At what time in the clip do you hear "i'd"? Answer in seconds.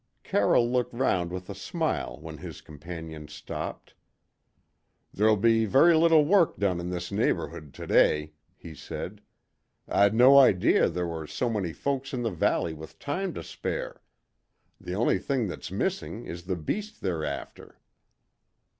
9.87-10.15